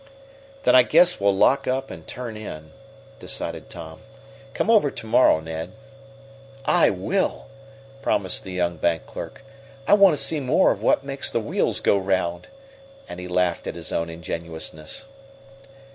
[0.63, 2.71] "Then I guess we'll lock up and turn in,"
[3.19, 3.99] decided Tom.
[4.55, 5.73] "Come over to morrow, Ned."
[6.65, 7.45] "I will,"
[8.01, 9.43] promised the young bank clerk.
[9.87, 12.47] "I want to see more of what makes the wheels go round."
[13.07, 15.05] And he laughed at his own ingenuousness.